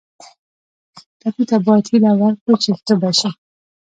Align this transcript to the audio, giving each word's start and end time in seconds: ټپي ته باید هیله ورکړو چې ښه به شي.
ټپي 1.19 1.43
ته 1.49 1.57
باید 1.65 1.85
هیله 1.91 2.11
ورکړو 2.21 2.53
چې 2.63 2.69
ښه 2.85 2.93
به 3.01 3.11
شي. 3.19 3.29